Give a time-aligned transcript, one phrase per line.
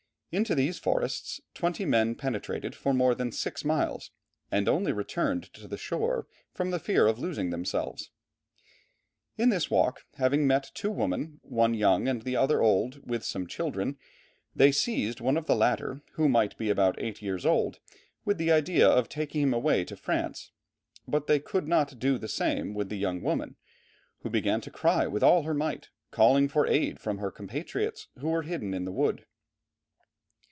[0.33, 4.11] Into these forests, twenty men penetrated for more than six miles
[4.49, 8.11] and only returned to the shore from the fear of losing themselves.
[9.37, 13.45] In this walk, having met two women, one young and the other old, with some
[13.45, 13.97] children,
[14.55, 17.79] they seized one of the latter who might be about eight years old,
[18.23, 20.53] with the idea of taking him away to France;
[21.05, 23.57] but they could not do the same with the young woman,
[24.19, 28.29] who began to cry with all her might, calling for aid from her compatriots, who
[28.29, 29.25] were hidden in the wood.